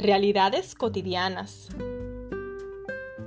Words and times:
realidades 0.00 0.74
cotidianas. 0.74 1.68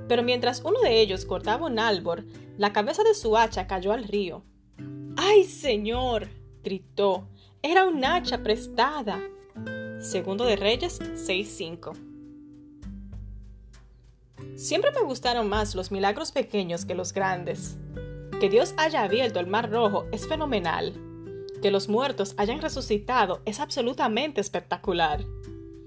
Pero 0.08 0.22
mientras 0.22 0.62
uno 0.64 0.80
de 0.80 1.00
ellos 1.00 1.24
cortaba 1.24 1.66
un 1.66 1.78
árbol, 1.78 2.26
la 2.58 2.72
cabeza 2.72 3.02
de 3.02 3.14
su 3.14 3.36
hacha 3.36 3.66
cayó 3.66 3.92
al 3.92 4.04
río. 4.04 4.44
¡Ay, 5.16 5.44
señor! 5.44 6.28
gritó. 6.62 7.28
Era 7.62 7.86
un 7.86 8.04
hacha 8.04 8.42
prestada. 8.42 9.20
Segundo 10.00 10.44
de 10.44 10.56
Reyes 10.56 11.00
6:5. 11.00 11.92
Siempre 14.56 14.90
me 14.92 15.02
gustaron 15.02 15.48
más 15.48 15.74
los 15.74 15.90
milagros 15.90 16.32
pequeños 16.32 16.84
que 16.84 16.94
los 16.94 17.12
grandes. 17.12 17.76
Que 18.40 18.50
Dios 18.50 18.74
haya 18.76 19.02
abierto 19.02 19.40
el 19.40 19.46
mar 19.46 19.70
rojo 19.70 20.06
es 20.12 20.28
fenomenal. 20.28 20.92
Que 21.62 21.70
los 21.70 21.88
muertos 21.88 22.34
hayan 22.36 22.60
resucitado 22.60 23.40
es 23.46 23.60
absolutamente 23.60 24.40
espectacular. 24.40 25.24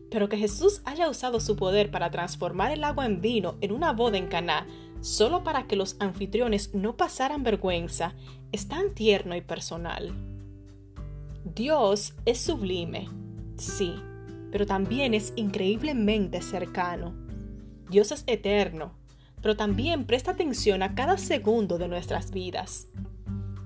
Pero 0.09 0.29
que 0.29 0.37
Jesús 0.37 0.81
haya 0.85 1.09
usado 1.09 1.39
su 1.39 1.55
poder 1.55 1.91
para 1.91 2.11
transformar 2.11 2.71
el 2.71 2.83
agua 2.83 3.05
en 3.05 3.21
vino 3.21 3.55
en 3.61 3.71
una 3.71 3.93
boda 3.93 4.17
en 4.17 4.27
Caná, 4.27 4.67
solo 5.01 5.43
para 5.43 5.67
que 5.67 5.75
los 5.75 5.95
anfitriones 5.99 6.73
no 6.73 6.95
pasaran 6.95 7.43
vergüenza, 7.43 8.13
es 8.51 8.67
tan 8.67 8.93
tierno 8.93 9.35
y 9.35 9.41
personal. 9.41 10.13
Dios 11.43 12.13
es 12.25 12.39
sublime, 12.39 13.07
sí, 13.57 13.93
pero 14.51 14.65
también 14.65 15.13
es 15.13 15.33
increíblemente 15.35 16.41
cercano. 16.41 17.13
Dios 17.89 18.11
es 18.11 18.23
eterno, 18.27 18.93
pero 19.41 19.55
también 19.55 20.05
presta 20.05 20.31
atención 20.31 20.83
a 20.83 20.95
cada 20.95 21.17
segundo 21.17 21.77
de 21.77 21.87
nuestras 21.87 22.31
vidas. 22.31 22.87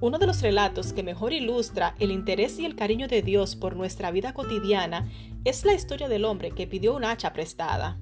Uno 0.02 0.18
de 0.18 0.26
los 0.26 0.42
relatos 0.42 0.94
que 0.94 1.04
mejor 1.04 1.32
ilustra 1.32 1.94
el 2.00 2.10
interés 2.10 2.58
y 2.58 2.66
el 2.66 2.76
cariño 2.76 3.08
de 3.08 3.22
Dios 3.22 3.56
por 3.56 3.76
nuestra 3.76 4.10
vida 4.10 4.34
cotidiana 4.34 5.08
es 5.46 5.64
la 5.64 5.74
historia 5.74 6.10
del 6.10 6.26
hombre 6.26 6.50
que 6.50 6.66
pidió 6.66 6.96
un 6.96 7.06
hacha 7.06 7.34
prestada. 7.34 8.00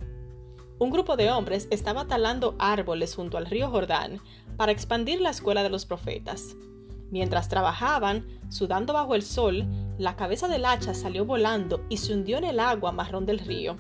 Un 0.80 0.92
grupo 0.92 1.18
de 1.18 1.30
hombres 1.30 1.68
estaba 1.72 2.08
talando 2.08 2.56
árboles 2.58 3.16
junto 3.16 3.38
al 3.38 3.48
río 3.48 3.70
Jordán 3.70 4.22
para 4.56 4.72
expandir 4.72 5.20
la 5.20 5.32
escuela 5.32 5.62
de 5.62 5.70
los 5.70 5.86
profetas. 5.86 6.56
Mientras 7.12 7.50
trabajaban, 7.50 8.26
sudando 8.48 8.94
bajo 8.94 9.14
el 9.14 9.22
sol, 9.22 9.68
la 9.98 10.16
cabeza 10.16 10.48
del 10.48 10.64
hacha 10.64 10.94
salió 10.94 11.26
volando 11.26 11.84
y 11.90 11.98
se 11.98 12.14
hundió 12.14 12.38
en 12.38 12.46
el 12.46 12.62
agua 12.62 12.94
marrón 12.94 13.26
del 13.26 13.40
río. 13.40 13.76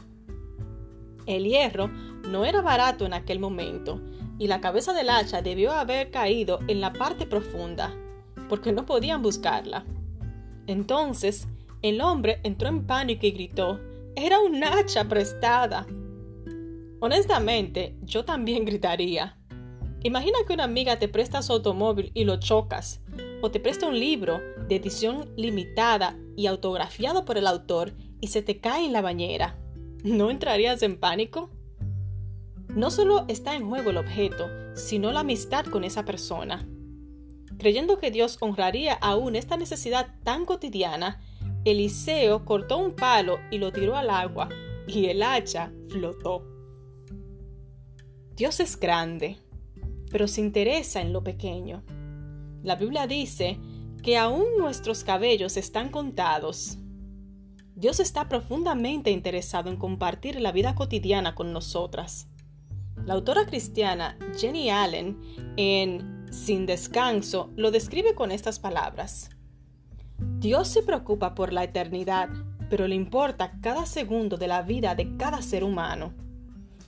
El 1.26 1.46
hierro 1.46 1.88
no 2.28 2.44
era 2.44 2.60
barato 2.60 3.06
en 3.06 3.14
aquel 3.14 3.40
momento, 3.40 4.02
y 4.38 4.48
la 4.48 4.60
cabeza 4.60 4.92
del 4.92 5.10
hacha 5.10 5.42
debió 5.42 5.72
haber 5.72 6.12
caído 6.12 6.60
en 6.68 6.82
la 6.82 6.92
parte 6.92 7.26
profunda, 7.26 7.96
porque 8.50 8.74
no 8.74 8.86
podían 8.86 9.22
buscarla. 9.22 9.86
Entonces, 10.68 11.48
el 11.82 12.02
hombre 12.02 12.42
entró 12.44 12.68
en 12.68 12.86
pánico 12.86 13.26
y 13.26 13.32
gritó, 13.32 13.80
Era 14.16 14.40
un 14.40 14.62
hacha 14.64 15.08
prestada. 15.08 15.88
Honestamente, 17.00 17.96
yo 18.02 18.26
también 18.26 18.66
gritaría. 18.66 19.38
Imagina 20.04 20.40
que 20.46 20.54
una 20.54 20.66
amiga 20.66 21.00
te 21.00 21.08
presta 21.08 21.42
su 21.42 21.54
automóvil 21.54 22.12
y 22.14 22.26
lo 22.26 22.38
chocas, 22.38 23.02
o 23.42 23.52
te 23.52 23.60
presta 23.60 23.88
un 23.88 24.00
libro 24.00 24.42
de 24.68 24.76
edición 24.76 25.30
limitada 25.38 26.18
y 26.36 26.48
autografiado 26.48 27.26
por 27.26 27.38
el 27.38 27.48
autor 27.48 27.94
y 28.22 28.28
se 28.28 28.42
te 28.42 28.60
cae 28.60 28.86
en 28.86 28.94
la 28.94 29.02
bañera. 29.02 29.58
¿No 30.04 30.30
entrarías 30.30 30.82
en 30.84 31.00
pánico? 31.00 31.50
No 32.70 32.92
solo 32.92 33.26
está 33.28 33.56
en 33.56 33.68
juego 33.68 33.90
el 33.90 33.98
objeto, 33.98 34.48
sino 34.74 35.12
la 35.12 35.22
amistad 35.22 35.66
con 35.66 35.84
esa 35.84 36.06
persona. 36.06 36.68
Creyendo 37.60 38.00
que 38.00 38.10
Dios 38.10 38.38
honraría 38.40 38.94
aún 38.94 39.36
esta 39.36 39.58
necesidad 39.58 40.16
tan 40.24 40.46
cotidiana, 40.46 41.22
Eliseo 41.66 42.46
cortó 42.46 42.78
un 42.78 42.96
palo 42.96 43.38
y 43.52 43.58
lo 43.58 43.74
tiró 43.74 43.98
al 43.98 44.10
agua, 44.10 44.48
y 44.88 45.08
el 45.08 45.22
hacha 45.22 45.70
flotó. 45.90 46.48
Dios 48.34 48.62
es 48.62 48.80
grande, 48.80 49.38
pero 50.10 50.30
se 50.30 50.40
interesa 50.40 51.02
en 51.02 51.12
lo 51.12 51.22
pequeño. 51.22 51.84
La 52.64 52.78
Biblia 52.78 53.08
dice 53.08 53.60
que 54.02 54.18
aún 54.18 54.46
nuestros 54.58 55.04
cabellos 55.04 55.58
están 55.58 55.90
contados. 55.90 56.78
Dios 57.76 58.00
está 58.00 58.30
profundamente 58.30 59.12
interesado 59.12 59.70
en 59.70 59.76
compartir 59.76 60.40
la 60.40 60.54
vida 60.54 60.76
cotidiana 60.76 61.36
con 61.36 61.52
nosotras. 61.52 62.30
La 63.04 63.16
autora 63.16 63.46
cristiana 63.46 64.18
Jenny 64.38 64.70
Allen 64.70 65.20
en 65.58 66.19
sin 66.32 66.66
descanso, 66.66 67.52
lo 67.56 67.72
describe 67.72 68.16
con 68.16 68.32
estas 68.32 68.60
palabras. 68.60 69.30
Dios 70.40 70.68
se 70.68 70.84
preocupa 70.84 71.36
por 71.36 71.54
la 71.54 71.64
eternidad, 71.64 72.30
pero 72.70 72.88
le 72.88 72.96
importa 72.96 73.54
cada 73.62 73.86
segundo 73.86 74.38
de 74.38 74.48
la 74.48 74.62
vida 74.62 74.96
de 74.96 75.18
cada 75.18 75.42
ser 75.42 75.64
humano. 75.64 76.14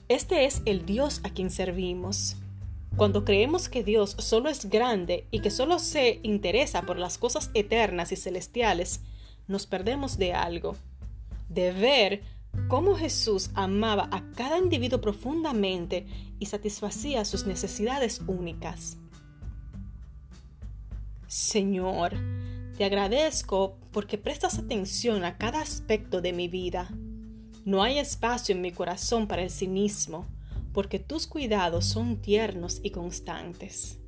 Este 0.08 0.44
es 0.44 0.62
el 0.66 0.84
Dios 0.84 1.20
a 1.24 1.30
quien 1.30 1.50
servimos. 1.50 2.36
Cuando 2.96 3.24
creemos 3.24 3.68
que 3.68 3.82
Dios 3.82 4.16
solo 4.18 4.50
es 4.50 4.68
grande 4.68 5.26
y 5.30 5.40
que 5.40 5.50
solo 5.50 5.78
se 5.78 6.20
interesa 6.22 6.82
por 6.82 6.98
las 6.98 7.16
cosas 7.16 7.50
eternas 7.54 8.12
y 8.12 8.16
celestiales, 8.16 9.00
nos 9.48 9.66
perdemos 9.66 10.18
de 10.18 10.34
algo. 10.34 10.76
De 11.48 11.72
ver 11.72 12.22
cómo 12.68 12.94
Jesús 12.94 13.50
amaba 13.54 14.08
a 14.12 14.22
cada 14.32 14.58
individuo 14.58 15.00
profundamente 15.00 16.06
y 16.38 16.46
satisfacía 16.46 17.24
sus 17.24 17.46
necesidades 17.46 18.20
únicas. 18.26 18.98
Señor, 21.32 22.12
te 22.76 22.84
agradezco 22.84 23.78
porque 23.90 24.18
prestas 24.18 24.58
atención 24.58 25.24
a 25.24 25.38
cada 25.38 25.62
aspecto 25.62 26.20
de 26.20 26.34
mi 26.34 26.46
vida. 26.46 26.90
No 27.64 27.82
hay 27.82 27.98
espacio 27.98 28.54
en 28.54 28.60
mi 28.60 28.70
corazón 28.70 29.26
para 29.26 29.40
el 29.40 29.48
cinismo, 29.48 30.26
porque 30.74 30.98
tus 30.98 31.26
cuidados 31.26 31.86
son 31.86 32.20
tiernos 32.20 32.80
y 32.82 32.90
constantes. 32.90 33.98